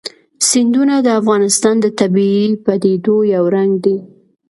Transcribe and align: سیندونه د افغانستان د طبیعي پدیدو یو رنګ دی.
سیندونه 0.49 0.95
د 1.01 1.07
افغانستان 1.19 1.75
د 1.81 1.85
طبیعي 1.99 2.47
پدیدو 2.65 3.15
یو 3.35 3.45
رنګ 3.55 3.71
دی. 3.85 3.97